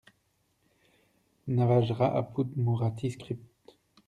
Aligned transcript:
Navagera 1.53 2.07
apud 2.21 2.47
Muratori, 2.63 3.09
Script. 3.15 3.65